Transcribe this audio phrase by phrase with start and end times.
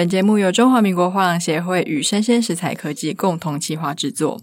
[0.00, 4.40] 本节目由中华民国画廊协会与生鲜食材科技共同企划制作。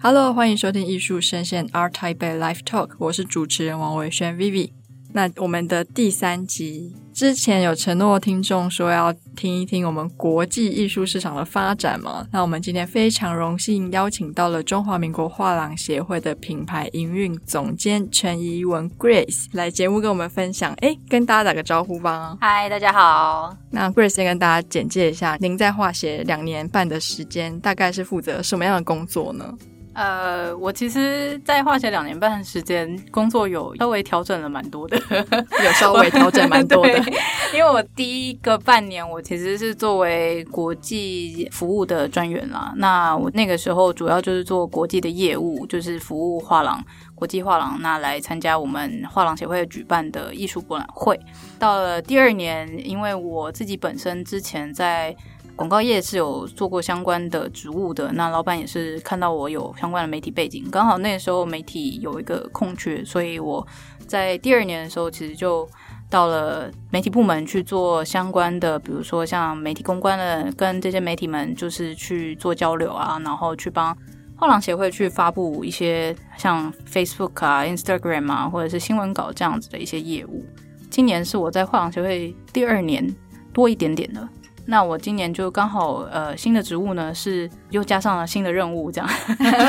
[0.00, 4.70] Hello，欢迎收听艺术生鲜 Art Taipei Live Talk，我是主持人王维轩 Vivi。
[5.14, 12.26] 那我们的第三集之前有承诺听众说要听一听我们国际艺术市场的发展嘛？
[12.32, 20.72] 那我们今天非常荣幸邀请到了中华民国画廊协会的品牌营运总监陈怡文 Grace 来节目跟我们分享。
[20.80, 22.38] 哎，跟大家打个招呼吧。
[22.40, 23.54] 嗨，大家好。
[23.70, 29.54] 那 Grace 先跟大家简介一下，您在画协两年半的时间，大概是负责什么样的工作呢？
[29.94, 34.96] 呃，我其实，在化学两年半的时间，工作有稍微调整了蛮多的，
[35.64, 36.98] 有稍微调整蛮多的。
[37.54, 42.72] 因为我第一个半年，我其实是作为国际服务的专员啦。
[42.76, 46.82] 那我那个时候主要就是做国际的业务，就是服务画廊、
[47.14, 51.20] 国际画廊，那来参加我们画廊协会举办的艺术博览会。
[51.58, 55.14] 到了第二年，因为我自己本身之前在
[55.54, 63.64] 广告业是有做过相关的职务的，那老板也是看到我有相关的媒体背景，刚好那时候媒体有一个空缺，所以我
[64.06, 65.68] 在第二年的时候其实就
[66.10, 73.96] 到了媒体部门去做相关的，比如说像媒体公关的，跟这些媒体们就是去做交流啊，然后去帮
[74.36, 80.44] 画廊协会去发布一些像 Facebook 啊、Instagram 啊，或者是新闻稿这样子的一些业务。
[80.90, 83.14] 今年是我在画廊协会第二年
[83.52, 84.28] 多一点点的。
[84.66, 89.10] 那我今年就刚好呃新的职务呢是又加上了新的任务，这样，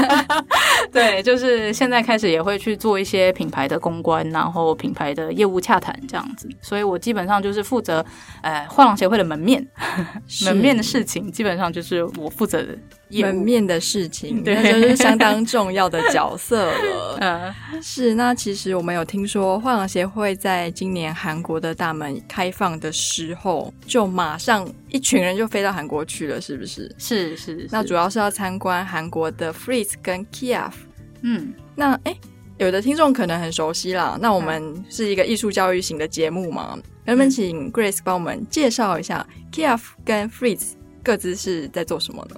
[0.92, 8.06] 对，就是现在开始也会去做一些品牌的公关，然后品牌的业务洽谈这样子，所以我基本上就是负责
[8.42, 9.66] 呃画廊协会的门面，
[10.46, 12.78] 门面的事情基本上就是我负责的。
[13.22, 17.18] 门面的事情，那就是相当重要的角色了。
[17.22, 18.16] 嗯，是。
[18.16, 26.84] 那其实我们有听说，画廊协会在今年韩国的大门开放的时候，就马上一群人就飞到韩国去了，是不是？
[27.00, 27.68] 是是，是。
[27.72, 30.72] 那主要是要参观韩国的 Frieze 跟 Kiev。
[31.24, 32.16] 嗯，那哎，
[32.60, 34.18] 有的听众可能很熟悉啦。
[34.22, 36.78] 那我们是一个艺术教育型的节目嘛？
[37.06, 40.74] 能不能请 Grace 帮我们介绍一下 Kiev 跟 Frieze
[41.04, 42.36] 各自是在做什么呢？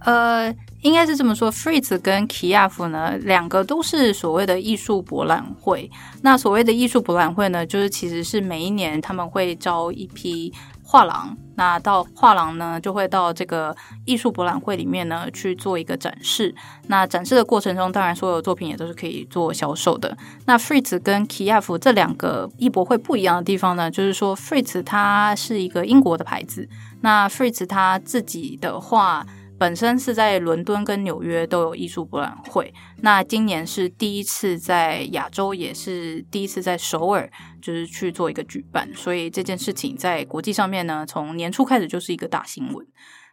[0.00, 5.90] 呃，应该是这么说，Frieze 跟 Kiev 呢，两个都是所谓的艺术博览会。
[6.22, 10.52] 那所谓的艺术博览会呢，就是其实是每一年他们会招一批
[10.88, 13.74] 画廊，那到画廊呢，就会到这个
[14.04, 16.54] 艺术博览会里面呢去做一个展示。
[16.86, 20.16] 那展示的过程中，当然所有作品也都是可以做销售的。
[20.44, 26.68] 那 Fritz 跟 Kiev 这两个艺博会不一样的地方呢，就是说 Fritz 它是一个英国的牌子，
[27.00, 29.26] 那 Frieze 它自己的话。
[29.58, 37.30] 本身是在伦敦跟纽约都有艺术博览会，那今年是第一次在亚洲，也是第一次在首尔，
[37.62, 42.86] 就是去做一个举办，所以这件事情在国际上面呢，从年初开始就是一个大新闻。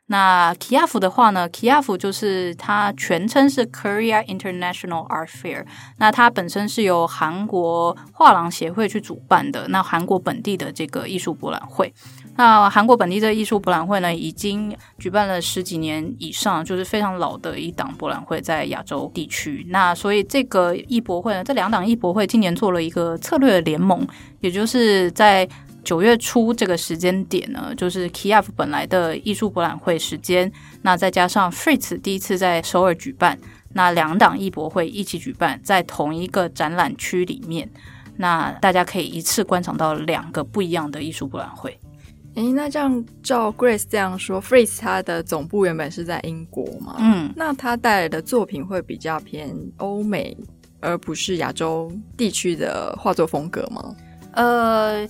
[0.07, 5.65] 那 Kiev 的话呢，Kiev 就是它全称是 Korea International Art Fair，
[5.97, 11.93] 那它本身是由韩国画廊协会去主办的，那韩国本地的这个艺术博览会。
[12.35, 19.63] 那韩国本地的艺术博览会呢，已经举办了十几年以上，就是非常老的一档博览会，在亚洲地区。
[19.69, 24.07] 那所以这个艺博会呢，这两档艺博会今年做了一个策略联盟，
[24.39, 25.47] 也就是在
[25.83, 30.51] 九月初这个时间点呢，就是 Kiev 本来的艺术博览会时间，
[30.81, 33.37] 那再加上 Frieze 第一次在首尔举办，
[33.73, 37.69] 那两档艺博会一起举办在同一个展览区里面，
[38.17, 41.79] 那大家可以一次观赏到两个不一样的艺术博览会。
[42.35, 46.95] 诶，那这样照 Grace 这样说，Frieze 它的总部原本是在英国嘛？
[46.97, 50.35] 嗯，那他带来的作品会比较偏欧美，
[50.79, 53.95] 而不是亚洲地区的画作风格吗？
[54.31, 55.07] 呃，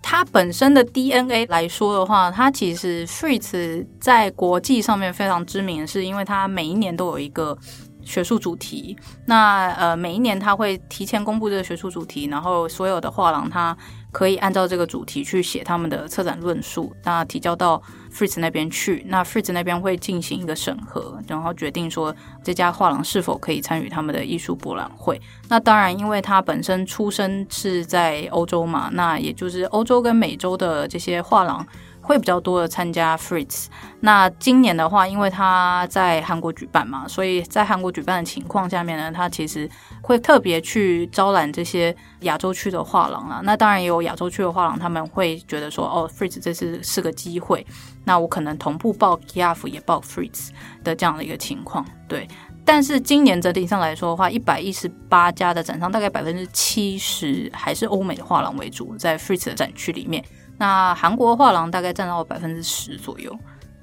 [0.00, 7.58] 它本身的 DNA 来说的话，它其实 Frieze 在国际上面非常知名，是因为它每一年都有一个
[8.04, 8.96] 学术主题。
[9.26, 13.76] 那呃，每一年它会提前公布这个学术主题，然后所有的画廊它。
[14.12, 17.80] 可以按照这个主题去写他们的策展论述，那提交到
[18.12, 25.20] Fritz 那边去，那 Fritz 那边会进行一个审核，然后决定说这家画廊是否可以参与他们的艺术博览会。
[25.48, 31.66] 那当然，因为他本身出生是在欧洲嘛，那也就是欧洲跟美洲的这些画廊。
[32.00, 33.66] 会比较多的参加 Frieze。
[34.00, 39.68] 那今年的话，因为他在韩国举办嘛，所以在韩国举办的情况下面呢，他其实
[40.02, 43.40] 会特别去招揽这些亚洲区的画廊啊。
[43.44, 47.66] 那当然也有亚洲区的画廊，他们会觉得说，哦，Frieze 这次是个机会，
[48.04, 50.48] 那我可能同步报 Kiev 也报 Frieze
[50.82, 51.84] 的这样的一个情况。
[52.08, 52.26] 对，
[52.64, 60.24] 但是今年整体上来说的话，一百一十八家的展商，大概百分之七十还是欧美的画廊为主，在 Frieze 的展区里面。
[60.60, 63.34] 那韩国画廊大概占到百分之十左右。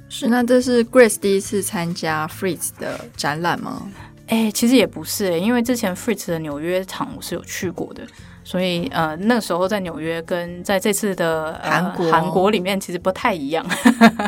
[0.09, 3.81] 是，那这是 Grace 第一次参加 Fritz 的展览吗？
[4.27, 8.05] 哎、欸，其实也不是、欸，因为之前 Fritz 的纽约场我是有去过的。
[8.47, 13.65] 所以，呃，那时候在纽约跟在这次的韩国韩国里面其实不太一样，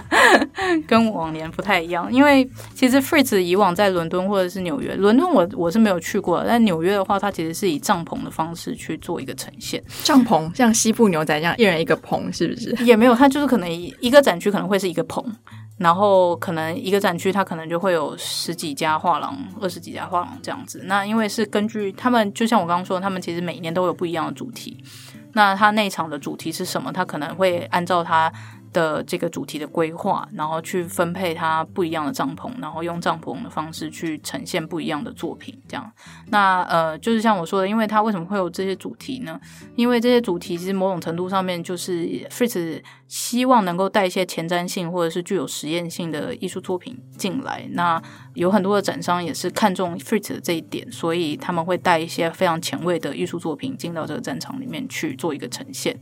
[0.86, 2.12] 跟往年不太一样。
[2.12, 2.45] 因为
[2.75, 9.81] 其实 Fritz 以往在伦敦或者是纽约，伦敦我我是没有去过，但纽约的话，它其实是以帐篷的方式去做一个呈现。
[10.04, 12.75] 帐篷像西部牛仔这样，一人一个棚，是不是？
[12.83, 15.24] 也没有，它就是可能一个展区可能会是一个棚。
[15.77, 20.81] 然后可能一个展区，它可能就会有十几家画廊、二十几家画廊这样子。
[20.88, 24.84] 那因为是根据他们，就像我刚刚说，他们其实每年都有不一样的主题。
[25.34, 26.92] 那他那场的主题是什么？
[26.92, 28.32] 他可能会按照他。
[28.71, 35.92] 的这个主题的规划，然后去分配它不一样的帐篷，然后用帐篷的方式去呈现不一样的作品，这样。
[36.27, 39.39] 那呃，就是像我说的，因为它为什么会有这些主题呢？
[39.75, 47.68] 因为这些主题其实某种程度上面就是 Fritz 希望能够带一些前瞻性或者是具有实验性的艺术作品进来。
[47.72, 48.01] 那
[48.33, 55.98] 有很多的展商也是看中 Fritz 的这一点，所以他们会带一些非常前卫的艺术作品进到这个战场里面去做一个呈现。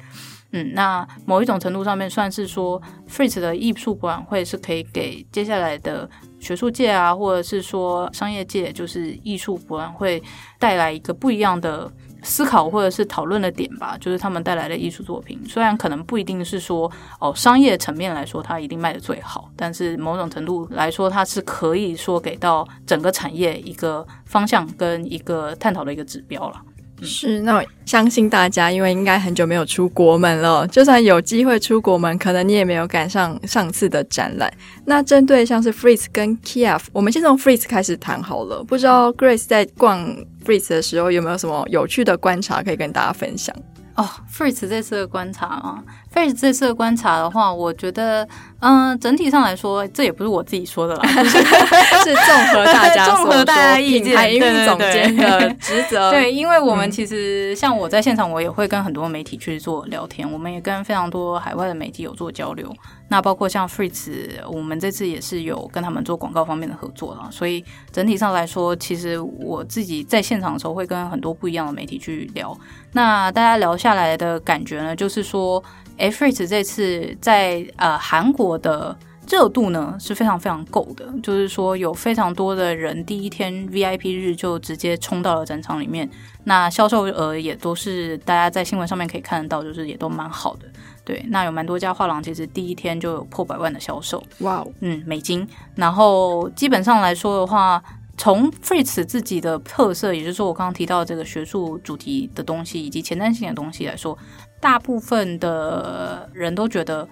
[0.51, 6.09] 嗯，那某一种程度上面算是说，Fritz 的艺术博览会是可以给接下来的
[6.39, 10.23] 学术界啊，或者是说商业界，就是艺术博览会
[10.57, 11.91] 带来一个不一样的
[12.23, 13.97] 思考或者是讨论的点吧。
[13.99, 16.89] 就是他们带来的艺术作品，虽然可能不一定是说
[17.19, 26.61] 哦商业层面来说它一定卖的最好，但是某种程度来说，它是可以说给到整个产业一个方向跟一个探讨的一个指标了。
[27.01, 34.51] 是，那我相信大家，因为应该很久没有出国门了，就算有机会出国门，可能你也没有赶上上次的展览。
[34.85, 38.63] 那针对像是 Fritz 跟 Kiev，我们先从 Fritz 开始谈好了。
[38.63, 40.03] 不知道 Grace 在逛
[40.43, 43.55] Fritz 的时候有没有什么有趣的观察可以跟大家分享？
[43.95, 45.83] 哦，Fritz 这次的观察啊
[46.17, 48.27] ，Fritz 这次的观察的话，我觉得。
[48.59, 56.09] 嗯，整体上来说，这也不是我自己说的啦， 是综合大家 综合大家意见，营运总监的 职责。
[56.09, 62.75] 对，因为我们其实像我在现场，我也会跟很多媒体去做聊天，我们也跟非常多海外的媒体有做交流。
[63.09, 64.09] 那包括像 Fritz，
[64.51, 67.29] 我们这次也是有跟他们做广告方面的合作了。
[67.29, 72.57] 所以整体上来说，其实我自己在现场的时候会跟很多不一样的媒体去聊。
[72.93, 75.63] 那大家聊下来的感觉呢，就是说。
[75.97, 78.97] 诶，Fritz 这次在呃韩国的
[79.27, 86.09] 热度呢是非常非常够的，就是说有非常多的人第一天 VIP 日就直接冲到了展场里面，
[86.45, 90.67] 那销售额也都是大家在新闻上面可以看得到，就是也都蛮好的。
[91.03, 95.47] 对，那有蛮多家画廊其实第一天就有破百万的销售，哇 Wow，嗯，美金。
[95.75, 97.83] 然后基本上来说的话，
[98.17, 104.17] 从 Fritz 自己的特色，也就是说我刚刚提到这个学术主题的东西以及前瞻性的东西来说。
[104.59, 107.07] 大部分的人都觉得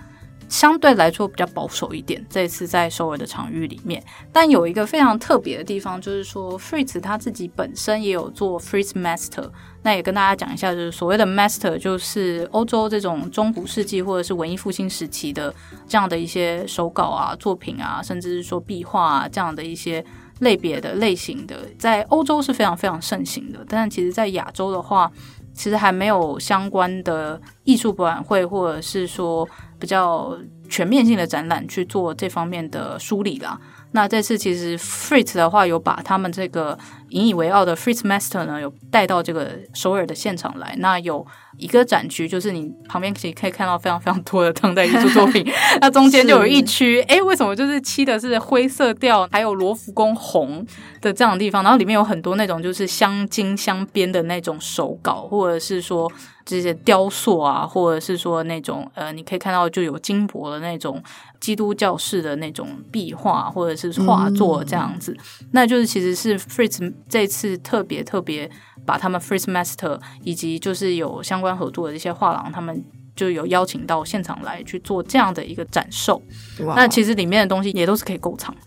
[0.47, 2.23] 相对来说比较保守一点。
[2.29, 9.49] 这次在首尔的场域里面，但有一个非常特别的地方，就是说 Fritz 他自己本身也有做 Fritz Master。
[9.83, 15.53] 那也跟大家讲一下，就是所谓的 Master，就是欧洲这种中古世纪或者是文艺复兴时期的
[15.87, 20.03] 这样的一些手稿啊、作品啊，甚至是说壁画啊这样的一些
[20.39, 23.63] 类别的类型的，在欧洲是非常非常盛行的。
[23.69, 25.11] 但其实在亚洲的话，
[25.55, 29.47] 其实还没有相关的艺术博览会，或者是说
[29.79, 30.37] 比较
[30.75, 33.57] 全面性的展览去做这方面的梳理啦。
[33.93, 36.77] 那这次其实 Fritz 的话有把他们这个
[37.11, 40.75] 引以为傲的 Fritz Master 呢，有带到这个首尔的现场来。
[40.79, 41.25] 那有
[41.57, 45.49] 一个展区，就是你旁边其实可以看到非常非常多的当代艺术作品。
[45.79, 50.65] 那中间就有一区，哎，为什么就是漆的是灰色调，还有罗浮宫红
[50.99, 51.63] 的这样的地方？
[51.63, 56.11] 然后里面有很多那种就是镶金镶边的那种手稿，或者是说
[56.45, 61.03] 这些雕塑啊，或者是说那种呃，你可以看到就有金箔的那种。
[61.41, 68.49] 基督教式的那种壁画或者是画作这样子，嗯、那就是其实是 Fritz 这次特别特别
[68.83, 72.83] 把他们 Fritz Master 以及就是有相关合作的这些画廊，他们
[73.15, 76.19] 就有邀请到现场来去做这样的一个展售。
[76.61, 78.61] 哇那其实里面的东西也都是可以购藏的。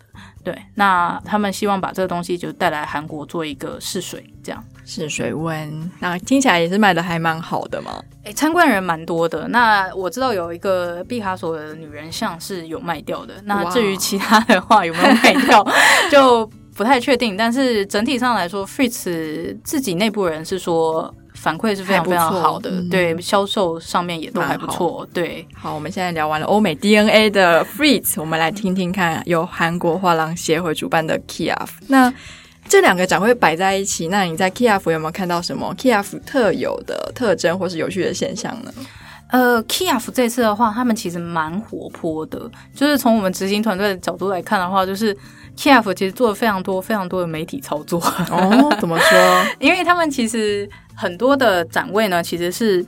[0.51, 5.91] 对，那他们希望把这个东西就带来韩国做一个试水，这样试水温。
[6.01, 8.03] 那听起来也是卖的还蛮好的嘛。
[8.25, 9.47] 诶，参观人蛮多的。
[9.49, 13.35] 那我知道有一个毕卡索的女人像是有卖掉的。
[13.45, 15.63] 那至于其他的话有没有卖掉，
[16.11, 17.37] 就不太确定。
[17.37, 21.15] 但是整体上来说，Fritz 自己内部人是说。
[21.41, 25.07] 反馈是非常非常好的，嗯、对销售上面也都还不错。
[25.13, 31.69] 对，好，我们现在聊完了欧美 DNA 的 Freez，我们来听听看由韩国画廊协会主办的 Kiaf。
[31.87, 32.13] 那
[32.69, 38.73] 这两个展会摆在一起，那你在 Kiaf 有没有看到什么 Kiaf 特有的特征或是有趣的现象呢？
[39.31, 42.51] 呃，Kiaf 这次的话，他们其实蛮活泼的。
[42.75, 45.15] 就是从我们执行团队的角度来看的话，就是
[45.55, 48.01] Kiev 其实做了非常多、非常多的媒体操作。
[48.31, 49.45] 哦，怎么说？
[49.61, 50.67] 因为他们其实
[51.01, 52.85] 很多的展位呢，其实是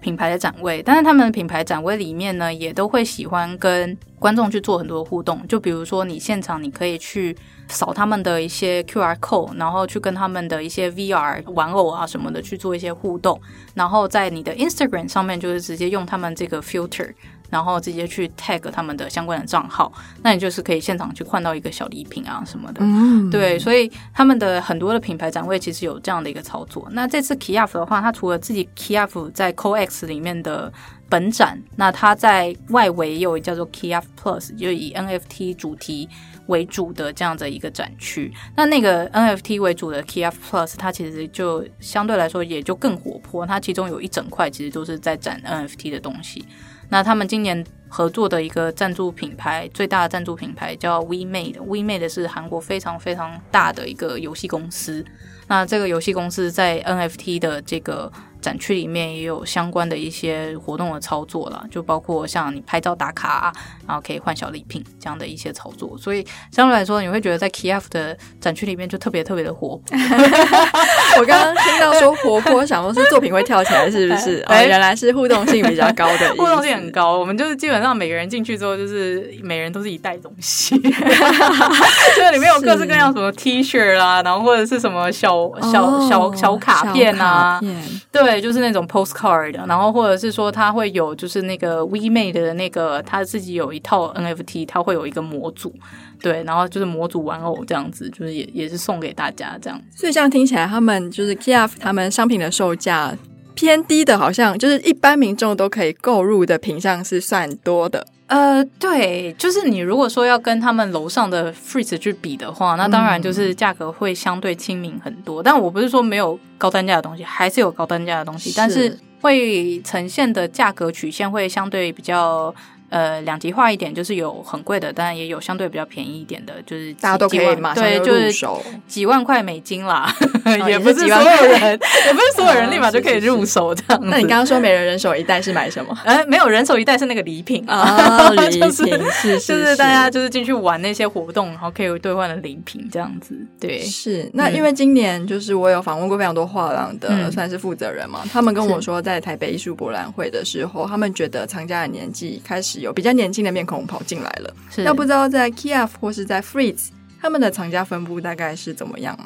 [0.00, 5.44] 品牌的展位，但是他们的品牌展位里面呢，也都会喜欢跟观众去做很多互动。
[5.48, 7.36] 就比如说，你现场你可以去。
[7.68, 13.40] 扫他们的一些 QR code，然后去跟他们的一些 VR 玩偶啊什么的去做一些互动，
[13.74, 17.12] 然后在你的 Instagram 上面就是直接用他们这个 filter，
[17.50, 22.80] 然后直接去 tag 他们的相关的账号，那你就是可以现场去换到一个小礼品啊什么的。
[22.82, 26.88] 嗯，对，所以他们的很多的品牌展位其实有这样的一个操作。
[26.92, 30.72] 那这次 Kiaf 的话，它除了自己 Kiaf 在 COEX 里面的
[31.08, 36.08] 本展，那它在外围也有叫做 Kiaf Plus，就以 NFT 主题。
[36.48, 43.46] 为主的这样的一个展区，那那个 NFT 为主的 Kf Plus，它其实就相对来说也就更活泼。
[43.46, 46.44] 它其中有一整块其实都是在展 NFT 的东西。
[46.90, 55.04] 那他们今年合作的一个赞助品牌，最大的赞助品牌叫 WeMade，WeMade 是韩国非常非常大的一个游戏公司。
[55.48, 58.10] 那这个游戏公司在 NFT 的这个
[58.48, 63.52] 展区里面也有相关的一些活动的操作了，就包括像你拍照打卡啊，
[63.86, 65.94] 然后可以换小礼品这样的一些操作。
[65.98, 69.82] 所以相对来说，你会觉得在 Kiev 的展区里面就特别特别的活泼。
[71.20, 74.42] 我刚刚听到说活泼，想说是作品会跳起来，是不是？
[74.48, 77.18] 哦，原来是互动性比较高的， 互动性很高。
[77.18, 85.28] 我们就是基本上每个人进去之后，就是每人都是一袋东西， 就里面有各式各样什么 T 恤啦，然后或者是什么小。
[85.70, 87.76] 小、哦、小小卡片啊，片
[88.12, 95.74] 对，就是那种 postcard，然后或者是说他会有，就是那个 WeMade 的那个他自己有一套 NFT，他会有一个模组，
[96.20, 99.80] 对，然后就是模组玩偶这样子，就是也也是送给大家这样。
[99.94, 103.16] 所以这样听起来，他们就是 Kiev 他们商品的售价
[103.54, 108.06] 偏低的，好像就是一般民众都可以购入的品项是算多的。
[108.28, 115.42] 呃，对，就是你如果说要跟他们楼上的 Fritz 去比的话，那当然就是价格会相对亲民很多。
[115.42, 122.54] 嗯、但我不是说没有高单价的东西，还是有高单价的东西，是但是会呈现的价格曲线会相对比较。
[122.90, 130.10] 呃，两极化一点就是有很贵的，当然也有相对比较便宜一点的，就是大家都可以马上入手，对，就是几万块美金啦，
[130.46, 131.70] 哦、 也不是所有人，
[132.06, 134.00] 也不是所有人立马就可以入手这样。
[134.04, 135.94] 那你刚刚说每人人手一袋是买什么？
[136.06, 143.36] 呃，没有人手一袋是那个礼品啊， 礼品是就是大家就是进去玩那些活动，然后可以兑换的礼品这样子。
[143.60, 152.77] 对，是那因为今年就是我有访问过非常多画廊的、嗯、算是负责人嘛，他们跟我说在台北艺术博览会的时候，他们觉得藏家的年纪开始。
[152.78, 156.88] 有比较年轻的面孔跑进来了，是要不知道在 Kiev 或是在 Fritz
[157.20, 159.18] 他们的厂家分布大概是怎么样？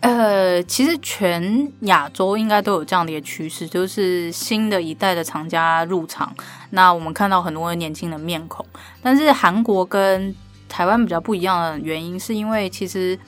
[0.00, 6.32] 呃，其实全亚洲应该都有这样的一个趋势，就是新的一代的厂家入场。
[6.70, 8.64] 那我们看到很多年轻的面孔，
[9.02, 10.32] 但是韩国跟
[10.68, 13.18] 台湾比较不一样的原因，是因为其实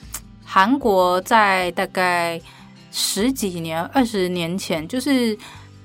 [0.45, 2.41] 韩国在大概
[2.93, 5.37] 十几年、二十年前，就是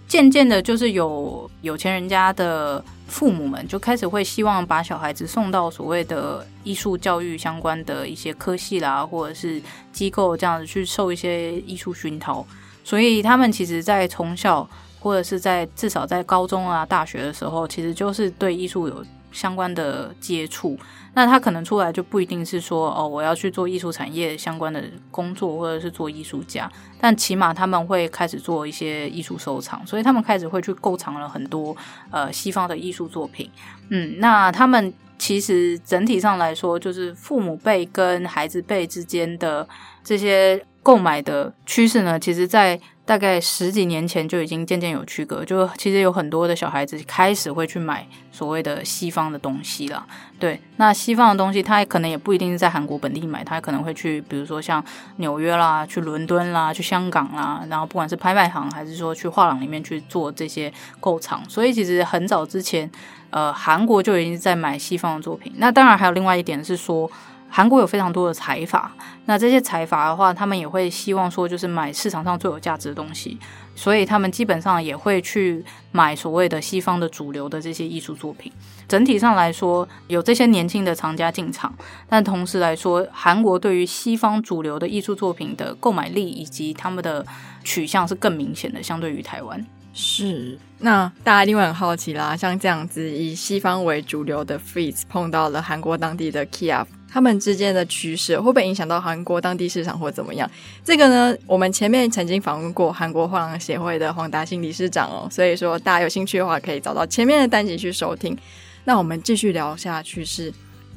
[0.07, 2.85] 渐渐的，就是有有钱人家的。
[3.07, 9.61] 父母们就开始会希望把小孩子送到所谓的艺术教育相关的一些科系啦，或者是
[9.93, 12.45] 机构这样子去受一些艺术熏陶，
[12.83, 14.67] 所以他们其实，在从小
[14.99, 19.05] 或者是在至少在高中啊、大学的时候，其实就是对艺术有
[19.35, 20.79] 相关的接触。
[21.13, 31.75] 那他可能出来就不一定是说哦，我要去做艺术产业相关的工作，或者是做艺术家，但起码他们会开始做一些艺术收藏，所以他们开始会去购藏了很多
[32.11, 33.49] 呃西方的艺术作品。
[33.89, 39.65] 嗯，那他们其实整体上来说，就是父母辈跟孩子辈之间的
[40.03, 50.03] 这些购买的趋势呢，其实，在大概十几年前就已经渐渐有区隔，就其实有很多的小孩子开始会去买所谓的西方的东西了。
[50.39, 54.83] 对，那西方的东西，他可能也不一定是在韩国本地买，他可能会去，比如说像
[55.17, 61.47] 纽约啦、去伦敦啦、去香港啦，然后不管是拍卖行还是说去画廊里面去做这些购藏。
[61.47, 62.89] 所以其实很早之前，
[63.29, 65.53] 呃，韩国就已经在买西方的作品。
[65.57, 67.09] 那当然还有另外一点是说。
[67.55, 68.91] 韩国有非常多的财阀，
[69.27, 73.39] 那这些财阀的话，他们也会希望说，就是买市场上最有价值的东西，
[73.73, 78.51] 所以他们基本上也会去买所谓的西方的主流的这些艺术作品。
[78.89, 81.73] 整体上来说，有这些年轻的藏家进场，
[82.09, 87.25] 但同时来说，韩国对于西方主流的艺术作品的购买力以及他们的
[87.63, 89.65] 取向是更明显的，相对于台湾。
[89.93, 96.87] 是，那大家一定会很好奇啦，像这样子以西方为主流的 Fritz 碰到了韩国当地的 Kiev。
[97.15, 100.51] 他们之间的趋势会不会影响到韩国当地市场或怎么样？
[100.83, 108.37] 这个呢，我们前面曾经访问过韩国画廊协会的黄达兴理事长哦，所以说大家有兴趣的话，可以找到前面的单集去收听。
[108.83, 110.53] 那我们继续聊下去是，是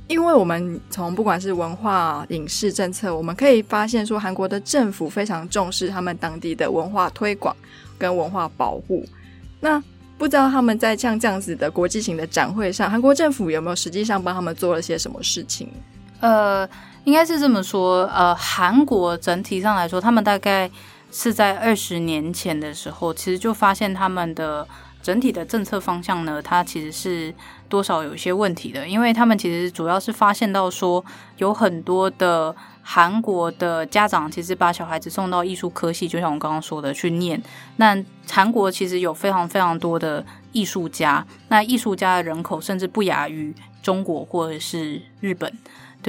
[0.09, 7.57] 因为我们从不管是文化、影视政策，我们可以发现说，韩国的政府非常重视他们当地的文化推广
[7.97, 9.07] 跟文化保护。
[9.61, 9.81] 那
[10.19, 15.69] 不知道他们在像这样子的国际型的展会上，韩国政府有没有实际上帮他们做了些什么事情？
[16.21, 16.69] 呃，
[17.05, 18.07] 应该是这么说。
[18.07, 20.71] 呃，韩国整体上来说，他们大概
[21.11, 24.67] 是在二十年前的时候，其实就发现他们的
[25.03, 27.35] 整体的政策方向呢，它其实是
[27.69, 31.05] 多少有一些问题的，因为他们其实主要是发现到说，
[31.37, 32.55] 有很多的。
[32.91, 37.39] 韩国的家长其实把小孩子送到艺术科系，就像我刚刚说的去念。
[37.77, 37.95] 那
[38.31, 45.53] 韩国其实有非常非常多的艺术家，那艺术家的人口甚至不亚于中国或者是日本。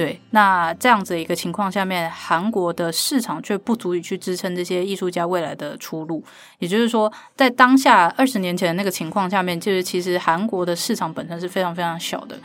[0.00, 6.24] 对，那这样子的一个情况下面，韩国的市场却不足以去支撑这些艺术家未来的出路。
[6.58, 12.38] 也就是说，在当下二十年前的那个情况下面，就是其实韩国的市场本身是非常非常小的。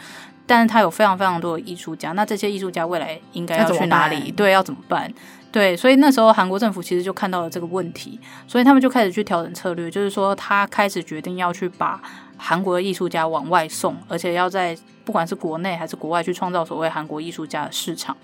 [0.48, 4.32] 但是它有非常非常多的艺术家，那这些艺术家未来应该要去哪里？
[4.32, 5.12] 对，要怎么办？
[5.52, 12.00] 对，所以那时候韩国政府其实就看到了这个问题，所以他们就开始去调整策略，就是说他开始决定要去把
[12.38, 18.18] 韩国的艺术家往外送，而且要在不管是国内还是国外去创造所谓韩国艺术家的市场。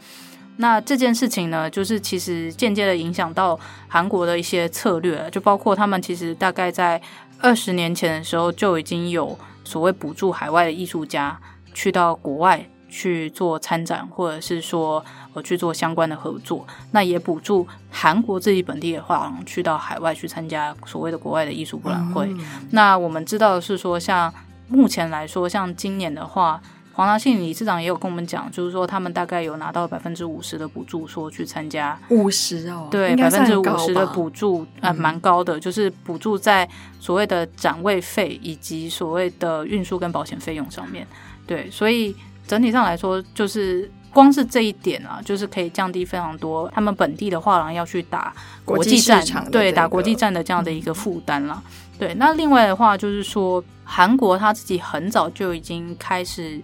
[0.57, 3.57] 那这件事情呢，就是其实间接的影响到
[3.87, 7.01] 韩国的一些策略，就包括他们其实大概在
[7.39, 11.39] 二十年前的时候就已经有所谓补助海外的艺术家。
[11.73, 15.01] 去到国外去做参展，或者是说
[15.33, 22.27] 呃去做相关的合作，那也补助韩国自己本地的画廊去到海外去参加所谓的国外的艺术博览会。
[22.27, 22.67] 嗯。
[22.71, 24.31] 那我们知道的是说，像
[24.71, 26.61] 目前来说，像今年的话，
[26.93, 36.67] 黄达信理事长也有跟我们讲，就是说他们大概有拿到百分之五十的补助，说去参加五十哦，对，百分之五十的补助，呃，蛮高的，就是补助在
[36.99, 41.05] 所谓的展位费以及所谓的运输跟保险费用上面。
[41.45, 42.15] 对，所以
[42.47, 48.33] 整体上来说，就是光是这一点啊，就是可以降低非常多他们本地的画廊要去打
[48.65, 51.63] 国际战场，对，打国际战的这样的一个负担了。
[51.97, 56.61] 对，那另外的话就是说，韩国他自己很早就已经开始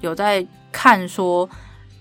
[0.00, 1.48] 有在看说，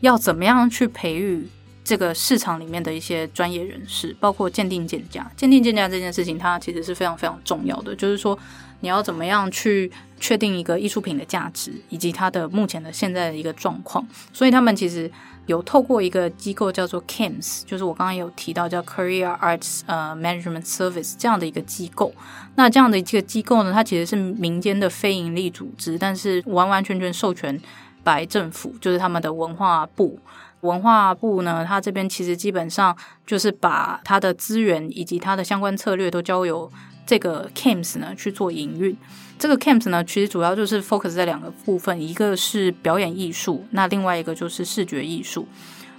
[0.01, 1.47] 要怎么样去培育
[1.83, 5.31] 这个市场里面的一些专业人士，包括鉴定鉴价。
[5.37, 8.37] 鉴定鉴价这件事情，它其实是非常非常重要的，就是说。
[8.81, 14.05] 你要怎么样去确定一个艺术品的价值，以及它的目前的现在的一个状况？
[14.31, 15.11] 所以他们其实
[15.47, 22.13] 有透过一个机构叫做 KIMS，就是我刚刚有提到叫 Korea Arts 呃 Management Service 这样的一个机构。
[22.55, 27.59] 那这样的一个机构呢，它其实是民间的非营利组织，但是完完全全授权
[28.03, 30.19] 白政府，就是他们的文化部。
[30.61, 36.69] 文化部呢，它这边其实基本上就是把它的资源以及它的相关策略都交由。
[37.09, 38.95] 这个 Cams 呢去做营运，
[39.39, 45.47] 这个 Cams 呢其实主要就是 focus 在两个部分，一个是表演艺术，那另外一个就是视觉艺术。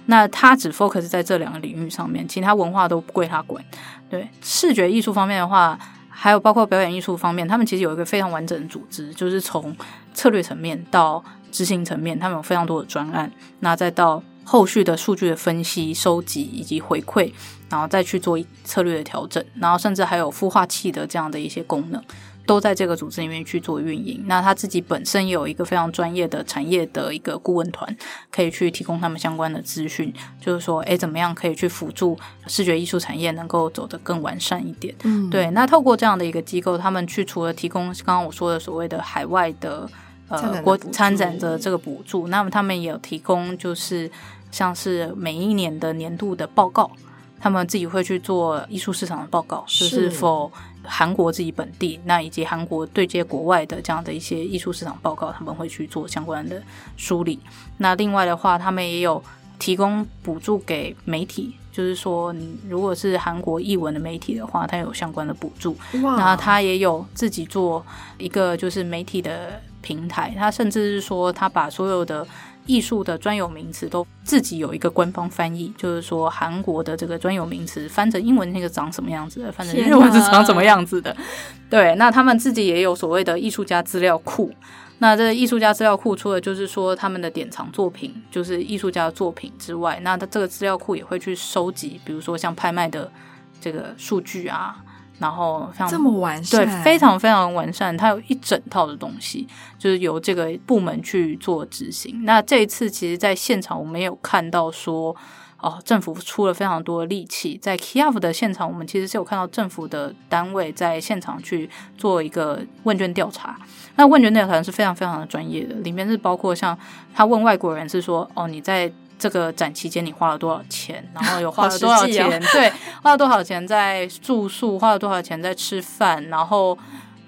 [0.05, 3.61] 那它只 focus 在这两个领域上面，其他文化都不归他管。
[4.09, 9.75] 对，视觉艺术方面的话，还有包括表演艺术方面，他们其实有一个非常完整的组织，就是从
[10.13, 11.21] 策略层面到
[11.51, 17.33] 执行层面，他们有非常多的专案，那再到后续的数据的分析、收集以及回馈。
[17.71, 22.03] 然后再去做策略的调整，然后甚至还有孵化器的这样的一些功能，
[22.45, 24.21] 都在这个组织里面去做运营。
[24.27, 27.95] 那他自己本身也有一个非常专业的产业的一个顾问团，
[28.29, 34.93] 可以去提供他们相关的资讯，就是说，哎，怎么样可以去辅助视觉艺术产业能够走得更完善一点？
[35.03, 35.49] 嗯，对。
[35.51, 39.89] 那透过这样的一个机构，他们去除了提供刚刚我说的所谓的海外的
[40.27, 44.11] 呃国参展的这个补助，那么他们也有提供就是
[44.51, 46.91] 像是每一年的年度的报告。
[47.41, 50.51] 他们自己会去做艺术市场的报告，就是否
[50.83, 56.61] 韩国自己本地，那以及韩国对接国外的这样的一些艺术市场报告，他们会去做相关的
[56.95, 57.39] 梳理。
[57.77, 59.21] 那另外的话，他们也有
[59.57, 65.75] 提供补助给媒体，就是说，你如果是韩国译文的媒体的话，它有相关的补助。
[65.93, 67.83] 那他也有自己做
[68.19, 72.27] 一个就是媒体的平台，他甚至是说，他把所有的。
[72.65, 81.15] 艺术的专有名词都自己有一个官方翻译，就是说韩国的这个专有名词翻成英文那个长什么样子的，翻成日文是长什么样子的。
[81.69, 84.53] 对，那他们自己也有所谓的艺术家资料库。
[84.99, 93.11] 那这个艺术家资料库除了就是说他们的典藏作品，就是艺术家的作品之外，那他这个资料库也会去收集，比如说像拍卖的
[93.59, 94.77] 这个数据啊。
[95.21, 97.95] 然后非常这么完善，对，非常非常完善。
[97.95, 102.25] 它有一整套的东西，就是由这个部门去做执行。
[102.25, 105.15] 那这一次，其实在现场我们有看到说，
[105.59, 107.55] 哦，政府出了非常多的力气。
[107.61, 113.55] 在 Kiev 的现场，我们其实是有看到政府的单位在现场去做一个问卷调查。
[113.95, 116.75] 那问卷调查是非常非常的专业的，里面是包括像
[117.13, 121.07] 他问外国人是说，哦，你在这个展期间你花了多少钱？
[121.13, 122.25] 然后有花了多少钱？
[122.25, 124.79] 哦、对，花了多少钱在住宿？
[124.79, 126.27] 花了多少钱在吃饭？
[126.29, 126.75] 然后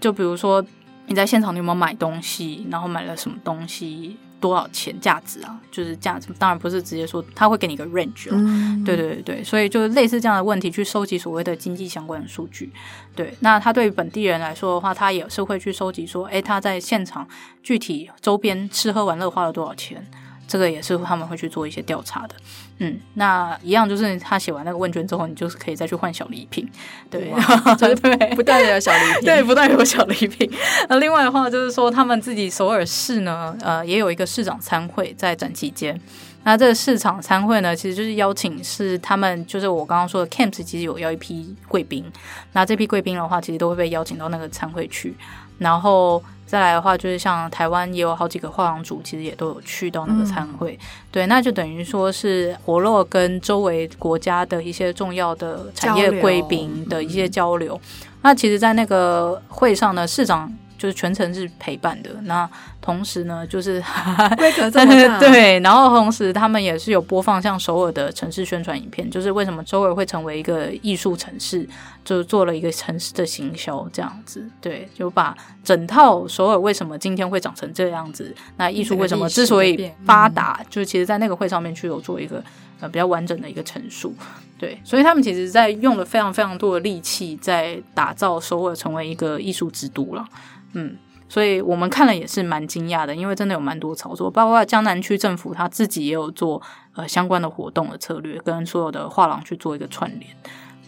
[0.02, 0.66] 就比如说
[1.06, 2.66] 你在现场你有没有买东西？
[2.72, 4.18] 然后买了什么东西？
[4.42, 5.00] 多少钱？
[5.00, 6.28] 价值啊，就是价值。
[6.38, 8.36] 当然不是直接说他会给你一个 range 了。
[8.36, 12.74] 嗯、对对对对，所以就是类似这样的问题去收集所谓的经济相关的数据。
[13.16, 17.26] 对，那他对于本地人来说的话，他也是会去收集说，哎，他在现场
[17.62, 20.06] 具体周边吃喝玩乐花了多少钱。
[20.48, 22.36] 这个也是他们会去做一些调查的，
[22.80, 26.70] 嗯，那一样就是他写完那个问卷之后，你就是可以再去换小礼品，
[27.10, 27.32] 对，
[27.80, 30.52] 对对不断的有小礼品，对，不断有小礼品。
[30.90, 36.00] 那 另外的话就是说，他们自己首尔市呢，呃，也有一个市长参会在展期间。
[36.44, 42.06] 那这个市长参会呢，其实就是邀请是他们，就是我刚刚说的 camps，其实有要一批贵宾，
[42.52, 45.16] 那这批贵宾的话，其实都会被邀请到那个参会去，
[45.58, 46.22] 然后。
[46.54, 50.74] 再来的话，就是像台湾也有好几个画廊主，其实也都有去到那个参会。
[50.80, 57.74] 嗯、对，那就等于说是活络跟周围国家的一些重要的产业贵宾的一些交流。
[57.84, 62.10] 嗯、那其实，在那个会上呢，市长就是全程是陪伴的。
[62.24, 62.50] 那
[62.82, 63.82] 同时呢，就是
[64.36, 71.66] 规格这么大， 对，然后同时他们也是有播放像首尔的城市宣传影片，就是为什么首尔会成为一个艺术城市，
[72.04, 82.44] 就做了一个城市的行销这样子，对，就把整套首尔为什么今天会长成这样子，那艺术为什么之所以发达，嗯、就是其实在那个会上面去有做一个
[82.82, 84.14] 呃比较完整的一个陈述，
[84.60, 90.28] 对，所以他们其实在用了非常非常多的力气在打造首尔成为一个艺术之都了，
[90.74, 90.98] 嗯。
[91.30, 96.62] 所以我们看了也是蛮惊讶的，因为真的有蛮多操作，包括江南区政府他自己也有做
[96.96, 100.30] 呃相关的活动的策略，跟所有的画廊去做一个串联，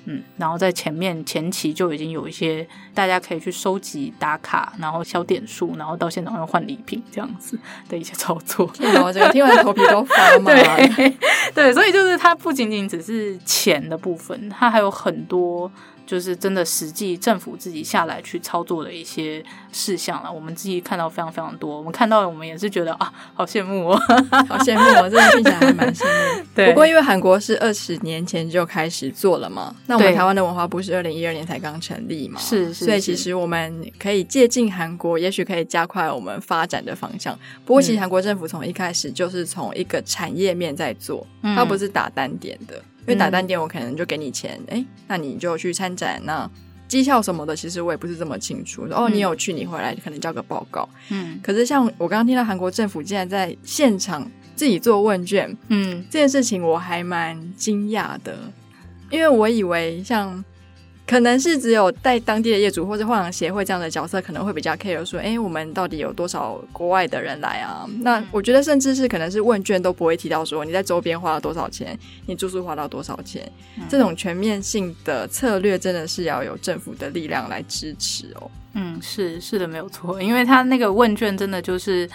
[0.03, 7.57] 嗯，然后在前面前期就已经有一些大家可以去收集打卡，然后消点数，然后到现场要换礼品这样子
[7.89, 8.69] 的一些操作。
[9.03, 10.53] 我这个听完头皮都发麻。
[10.53, 11.17] 对，
[11.55, 15.71] 对，所以就是它不仅仅只是钱的部分，它还有很多。
[16.05, 20.31] 就是真的，实际政府自己下来去操作的一些事项了。
[20.31, 23.97] 我们自己看到非常非常多，我们看到我们也是觉得啊，好羡慕哦，
[24.47, 26.45] 好羡慕哦，真的听起来还蛮羡慕。
[26.55, 37.37] 对，不过因为韩国是二十年前就开始做了嘛，那我们台湾的文化部是二零一二年才刚成立嘛，是，是，所以其实我们可以借鉴韩国，也许可以加快我们发展的方向。
[37.65, 42.81] 不过其实韩国政府从一开始就是从一个产业面在做，嗯、它不是打单点的。
[43.07, 46.49] 因为打单点，我可能就给你钱，哎、嗯，那你就去参展，那
[46.87, 48.87] 绩效什么的，其实我也不是这么清楚。
[48.91, 50.87] 哦，你有去，你回来可能交个报告。
[51.09, 58.37] 嗯，可是像我刚刚听到韩国政府竟然在现场自己做问卷，嗯，这件事情我还蛮惊讶的，
[59.09, 60.43] 因为我以为像。
[61.07, 67.85] 可能是只有在当地的业主或者画廊协会这样的角色可能会比较 care 说，哎，我们到底有多少国外的人来啊？
[68.01, 73.49] 那我觉得甚至是可能是问卷都不会提到说你在周边花了多少钱，你住宿花到多少钱，
[73.87, 78.49] 这种全面性的策略真的是要有政府的力量来支持哦。
[78.73, 82.09] 嗯，是是的，没有错，因为他那个问卷真的就是。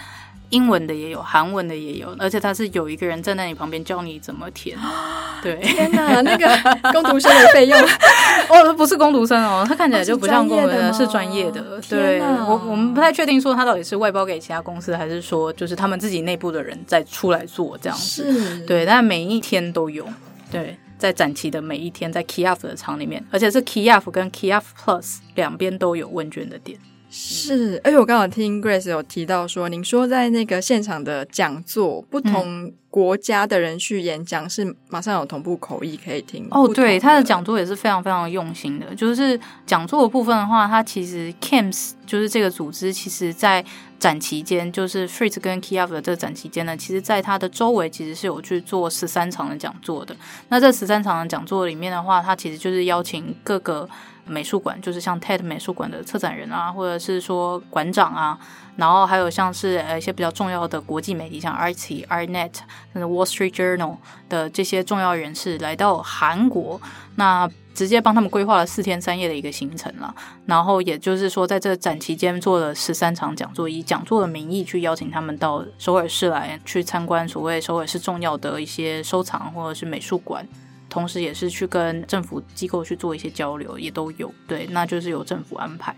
[0.51, 4.77] 英文的也有，韩文的也有，而且他是有一个人站在你旁边教你怎么填。
[5.41, 6.47] 对，天哪，那个
[6.93, 7.79] 工读生的费用
[8.47, 11.81] 哦，不是工读生哦，他看起来就不像工读生，是专业的。
[11.89, 18.31] 对，我我们不太确定说他到底是外包给其他公司，还是说就是他们自己内部的人在出来做这样子。
[18.31, 20.07] 是，对，但每一天都有。
[20.51, 26.77] 对，在展期的每一天，在 Kyiv 的厂里面，而且是 Kyiv 跟 Kyiv Plus 两边都有问卷的点。
[27.13, 36.47] 是，而且我刚好听 Grace 有提到说，您说在那个现场的讲座，不同国家的人去演讲，是马上有同步口译可以听。
[36.51, 38.95] 哦，对，他的讲座也是非常非常用心的。
[38.95, 43.63] 就是讲座的部分的话，他其实 Camps 就是这个组织，其实在
[43.99, 50.15] 展期间，就是 Frieze 跟 Kyiv 的这个展期间呢，其实在他的周围其实是有去做十三场的讲座的。
[50.47, 53.89] 那这十三场的讲座里面的话，他其实就是邀请各个。
[54.25, 58.37] 美术馆就是像 TED 美术馆的策展人啊，或者是说馆长啊，
[58.75, 62.53] 然后还有像是呃一些比较重要的国际媒体，像 RT、RNet、
[62.95, 63.97] Wall Street Journal
[64.29, 66.79] 的这些重要人士来到韩国，
[67.15, 70.13] 那直接帮他们规划了四天三夜的一个行程了。
[70.45, 80.45] 然后也就是说，在这展期间做了十三场讲座，以讲座的名义去邀请他们到首尔市来去参观所谓首尔市重要的一些收藏或者是美术馆。
[80.91, 84.31] 同时也是去跟政府机构去做一些交流，也都有。
[84.45, 85.95] 对，那就是由政府安排。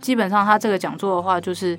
[0.00, 1.76] 基本上，他这个讲座的话，就是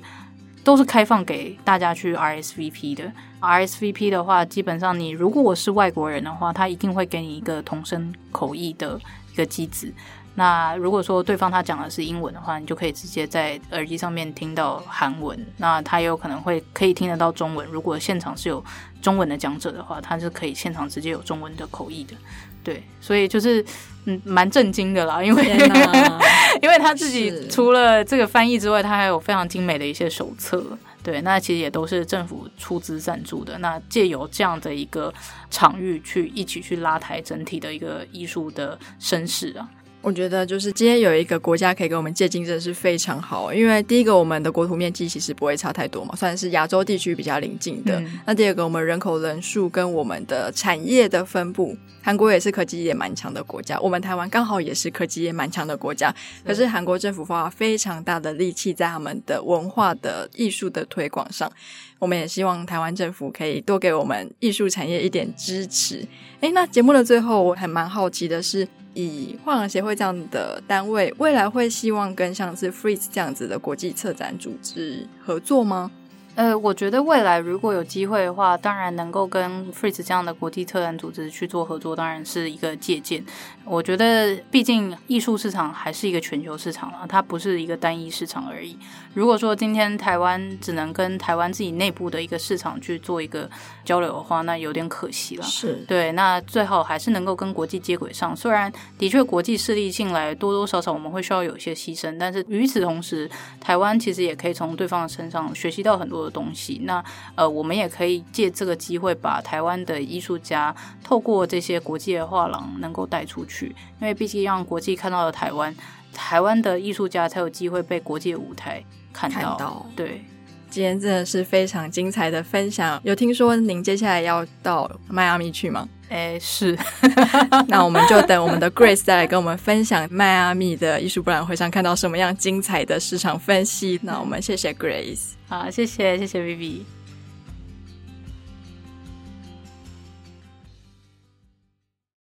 [0.62, 3.10] 都是开放给大家去 RSVP 的。
[3.40, 9.00] RSVP 的话，基本上你如果我是外国人的话，他一定会给你一个同声口译的
[9.32, 9.90] 一个机子。
[10.34, 15.36] 那如果说对方他讲的是英文的话，你就可以直接在耳机上面听到韩文。
[15.56, 17.66] 那他也有可能会可以听得到中文。
[17.68, 18.64] 如果现场是有
[19.00, 22.14] 中文的讲者的话，他是可以现场直接有中文的口译的。
[22.64, 23.64] 对，所以就是
[24.06, 25.44] 嗯，蛮震惊的啦，因为
[26.62, 30.64] 因为他自己除了这个翻译之外，他还有非常精美的一些手册。
[31.00, 33.56] 对，那其实也都是政府出资赞助的。
[33.58, 35.14] 那借由这样的一个
[35.50, 39.66] 场域去一起去拉抬整体的一个艺术的声势啊。
[40.08, 43.52] 我觉得就是今天有一个国家可以跟我们借鉴，真的是非常好。
[43.52, 48.00] 因为第一个，我们的国土面积其实不会差太多嘛，算是亚洲地区比较邻近的。
[48.00, 56.10] 嗯、那第二个，我们人口人数跟我们的产业的分布，韩国也是科技业蛮强的国家，我们台湾刚好也是科技业蛮强的国家。
[56.42, 61.52] 可是韩国政府花非常大的力气在他们的文化的艺术的推广上，
[61.98, 66.06] 我们也希望台湾政府可以多给我们艺术产业一点支持。
[66.40, 68.66] 诶，那节目的最后，我还蛮好奇的是。
[68.94, 75.92] 以画廊协会这样的单位，未来会希望跟像是 Frieze 这样子的国际策展组织合作吗？
[76.34, 83.24] 呃，我觉得未来如果有机会的话，当然能够跟 Frieze 这样的国际策展组织去做合作，当然是一个借鉴。
[83.68, 88.76] 我觉得，毕竟艺术市场还是一个全球市场啊，它不是一个单一市场而已。
[89.14, 93.48] 如果说今天台湾只能跟台湾自己内部的一个市场去做一个
[93.84, 95.44] 交流的话，那有点可惜了。
[95.44, 98.34] 是对，那最好还是能够跟国际接轨上。
[98.34, 103.28] 虽然的确国际势力进来多多少少我们会需要有一些牺牲，但是与此同时，
[103.60, 106.80] 台湾其实也可以从对方的身上学习到很多的东西。
[106.84, 107.04] 那
[107.34, 115.74] 呃，我们也可以借这个机会，把台湾的艺术家透过这些国际的画廊能够带出去，因为毕竟让国际看到了台湾，
[116.12, 119.36] 台湾的艺术家才有机会被国际舞台看到。
[119.36, 119.86] 看到。
[119.96, 120.24] 对，
[120.70, 123.00] 今天真的是非常精彩的分享。
[123.02, 125.88] 有听说您接下来要到迈阿密去吗？
[126.08, 126.78] 哎，是。
[127.68, 133.98] 那我们就等我们的 Grace 再来跟我们分享迈阿密的艺术博览会上看到什么样精彩的市场分析。
[134.02, 135.32] 那我们谢谢 Grace。
[135.48, 136.97] 好，谢谢谢谢 Vivi。